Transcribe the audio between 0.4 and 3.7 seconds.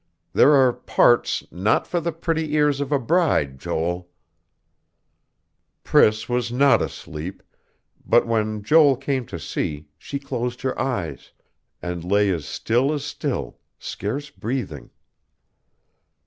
are parts not for the pretty ears of a bride,